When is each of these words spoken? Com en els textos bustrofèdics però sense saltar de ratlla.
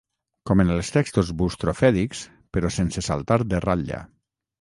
Com 0.49 0.61
en 0.61 0.69
els 0.75 0.87
textos 0.95 1.27
bustrofèdics 1.41 2.21
però 2.57 2.73
sense 2.79 3.05
saltar 3.09 3.39
de 3.53 3.61
ratlla. 3.67 4.01